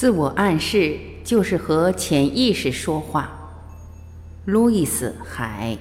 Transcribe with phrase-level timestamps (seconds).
[0.00, 3.30] 自我暗示就是和潜意识说话。
[4.46, 5.76] 路易斯·海。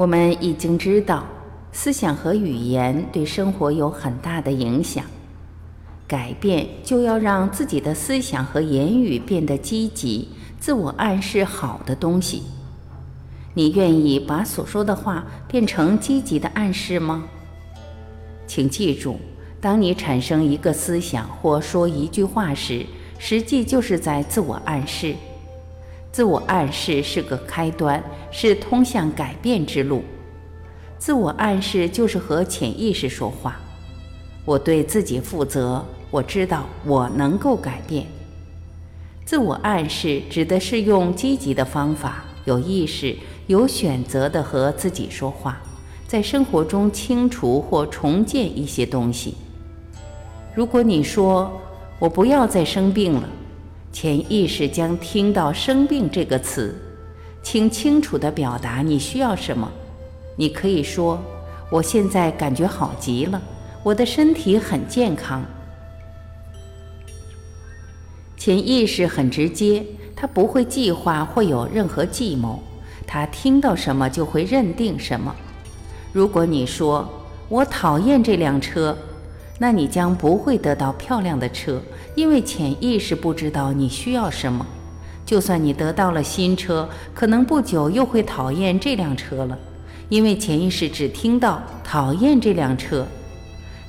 [0.00, 1.26] 我们已经知道，
[1.72, 5.04] 思想和语言对生活有很大的影响。
[6.08, 10.26] 改变就要让自己的思想和言语变得积极，
[10.58, 12.44] 自我暗示好的东西。
[13.52, 17.24] 你愿意把所说的话变成积极的暗示吗？
[18.46, 19.20] 请记住，
[19.60, 22.86] 当你产生一个思想或说一句话时，
[23.18, 25.14] 实际就是在自我暗示。
[26.12, 30.02] 自我暗示是个开端，是通向改变之路。
[30.98, 33.56] 自我暗示就是和潜意识说话。
[34.44, 38.06] 我对自己负责，我知道我能够改变。
[39.24, 43.16] 自我暗示指的是用积极的方法，有意识、
[43.46, 45.60] 有选择的和自己说话，
[46.08, 49.36] 在生活中清除或重建一些东西。
[50.52, 51.52] 如果你说
[52.00, 53.28] “我不要再生病了”。
[53.92, 56.74] 潜意识将听到“生病”这个词，
[57.42, 59.70] 请清楚地表达你需要什么。
[60.36, 61.20] 你可以说
[61.70, 63.42] ：“我现在感觉好极了，
[63.82, 65.44] 我的身体很健康。”
[68.38, 69.84] 潜意识很直接，
[70.16, 72.62] 它不会计划或有任何计谋，
[73.06, 75.34] 它听到什么就会认定什么。
[76.12, 77.06] 如果你说
[77.50, 78.96] ：“我讨厌这辆车”，
[79.62, 81.78] 那你将不会得到漂亮的车，
[82.14, 84.66] 因为潜意识不知道你需要什么。
[85.26, 89.58] 就算你得到了新车，可能不久又会讨厌这辆车了，
[90.08, 93.06] 因为潜意识只听到讨厌这辆车。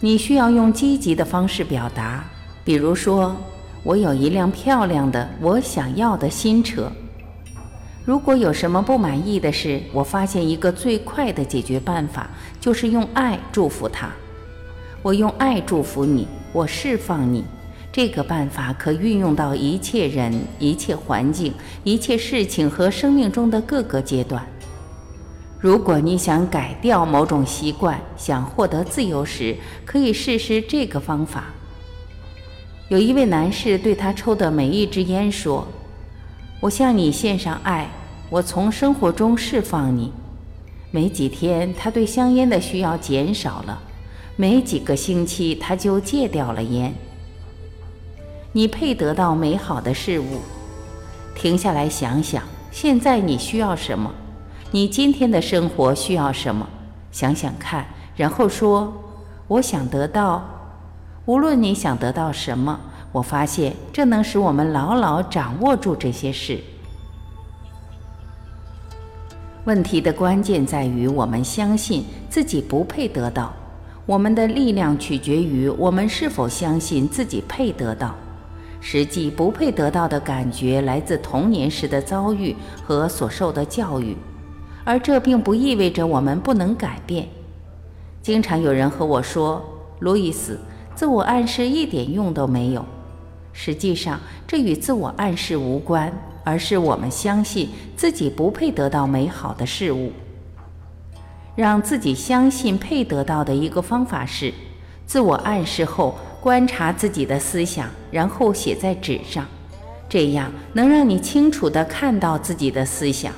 [0.00, 2.24] 你需要用积极的方式表达，
[2.64, 3.36] 比如说
[3.84, 6.90] ：“我有一辆漂亮的、我想要的新车。”
[8.04, 14.10] 如果有什么不满意的事，我发现一个最快的解决办法就是用爱祝福他。
[15.02, 17.42] 我用爱祝福你，我释放你。
[17.90, 21.52] 这个办法可运用到一切人、一切环境、
[21.82, 24.46] 一切事情和生命中的各个阶段。
[25.58, 29.56] 如果你想改掉某种习惯，想获得自由时，
[29.86, 31.44] 可以试试这个方法。
[32.88, 35.66] 有一位男士对他抽的每一支烟说
[36.60, 37.88] ：“我向你献上爱，
[38.28, 40.12] 我从生活中释放你。”
[40.92, 43.82] 没几天，他对香烟的需要减少了。
[44.40, 46.94] 没几个星期，他就戒掉了烟。
[48.52, 50.40] 你配得到美好的事物。
[51.34, 54.10] 停下来想想，现在你需要什么？
[54.70, 56.66] 你今天的生活需要什么？
[57.12, 57.84] 想想看，
[58.16, 58.90] 然后说
[59.46, 60.42] ：“我想得到。”
[61.26, 62.80] 无论你想得到什么，
[63.12, 66.58] 我发现这能使我们牢牢掌握住这些事。
[69.66, 73.52] 问题的关键在于，我们相信自己不配得到。
[74.06, 78.14] 我们的力量取决于我们是否相信自己配得到。
[78.82, 84.16] 实际不配得到的感觉来自童年时的遭遇和所受的教育，
[84.84, 87.28] 而这并不意味着我们不能改变。
[88.22, 89.62] 经常有人和我说
[90.00, 90.58] ：“路易斯，
[90.94, 92.82] 自我暗示一点用都没有。”
[93.52, 96.10] 实际上，这与自我暗示无关，
[96.42, 100.10] 而是我们相信自己不配得到美好的事物。
[101.56, 104.52] 让自己相信配得到的一个方法是，
[105.06, 109.46] 自我暗示后观察自己的思想，然后写在纸上，
[110.08, 113.32] 这样能让你清楚地看到自己的思想。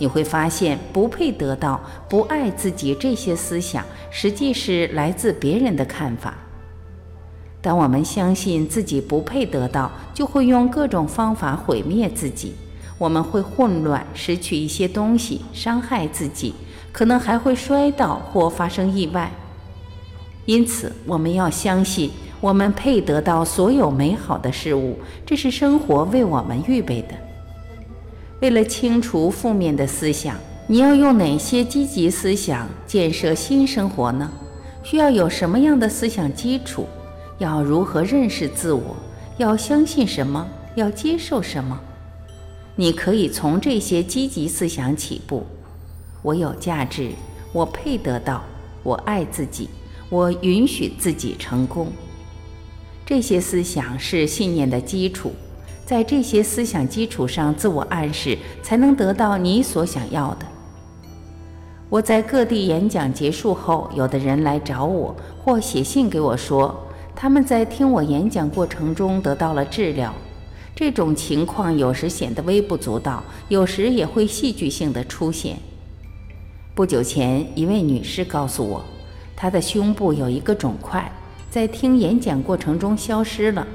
[0.00, 6.34] 你会发现，不配得到、不爱自己这些思想，实际是来自别人的看法。
[7.60, 12.54] 当我们相信自己不配得到，就会用各种方法毁灭自己。
[12.98, 16.54] 我们会混乱，失去一些东西，伤害自己。
[16.92, 19.30] 可能还会摔倒或发生意外，
[20.46, 27.14] 因此我们要相信我们配得到所有美好的事物，这是生活为我们预备的。
[28.40, 30.36] 为了清除负面的思想，
[30.66, 34.30] 你要用哪些积极思想建设新生活呢？
[34.82, 36.86] 需要有什么样的思想基础？
[37.38, 38.96] 要如何认识自我？
[39.36, 40.46] 要相信什么？
[40.74, 41.78] 要接受什么？
[42.76, 45.44] 你可以从这些积极思想起步。
[46.22, 47.10] 我有价值，
[47.52, 48.42] 我配得到，
[48.82, 49.68] 我爱自己，
[50.08, 51.88] 我允许自己成功。
[53.06, 55.32] 这些思想是信念的基础，
[55.86, 60.46] 在这些思想基础上，自我暗示才能得到你所想要的。
[61.88, 66.78] 我在各地演讲结束后，有的人来找我或写信给我说，
[67.16, 70.14] 他们在听我演讲过程中得到了治疗。
[70.74, 75.56] 这种情况有时显得微不足道，有时也会戏剧性的出现。
[76.78, 78.84] 不久前，一位女士告诉我，
[79.34, 81.10] 她的胸部有一个肿块，
[81.50, 83.66] 在听演讲过程中消失了。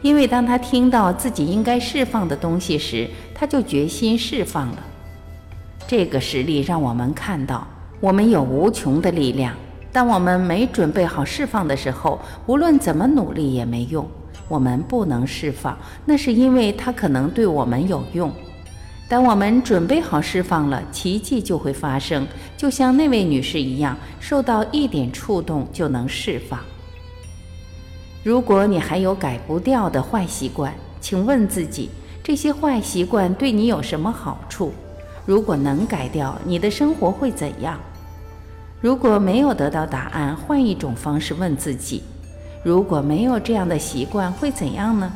[0.00, 4.78] 因为当她听到自己应该释放的东西时，她就决心释放了。
[5.88, 7.66] 这个实例让我们看到，
[7.98, 9.52] 我们有无穷的力量。
[9.90, 14.08] 当我们没准备好释放的时候，无论怎么努力也没用。
[14.46, 18.32] 我们不能释放，那是因为它可能对我们有用。
[19.12, 22.26] 当我们准备好释放了，奇迹就会发生，
[22.56, 26.58] 就像那位女士一样，受到一点触动就能释放。
[28.24, 31.90] 如果你还有改不掉的坏习惯，请问自己：
[32.24, 34.72] 这些坏习惯对你有什么好处？
[35.26, 37.78] 如果能改掉，你的生活会怎样？
[38.80, 42.02] 如果没有得到答案，换一种方式问自己。
[42.64, 45.12] 如果没有这样的习惯，会怎样呢？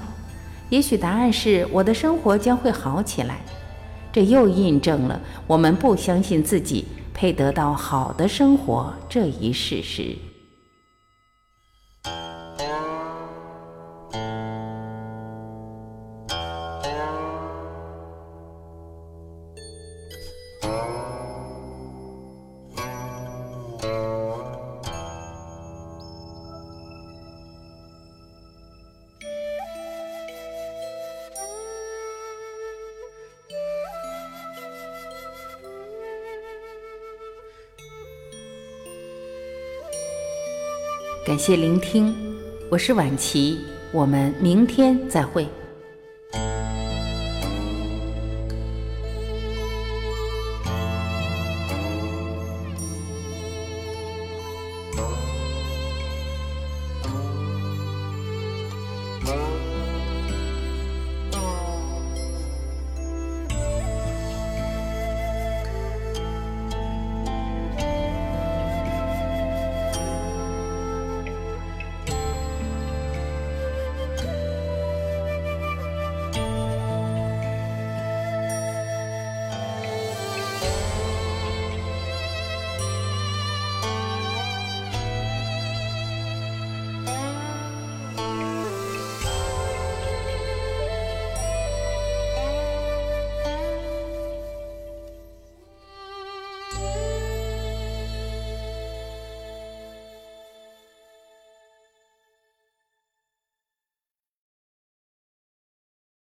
[0.68, 3.38] 也许答案是我的生活将会好起来。
[4.16, 10.16] 这又印证了我们不相信自己配得到好的生活这一事实。
[41.26, 42.14] 感谢聆听，
[42.68, 43.58] 我是晚琪，
[43.90, 45.44] 我们明天再会。